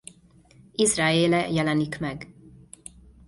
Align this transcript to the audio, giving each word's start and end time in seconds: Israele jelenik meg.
Israele 0.77 1.49
jelenik 1.51 1.99
meg. 1.99 2.35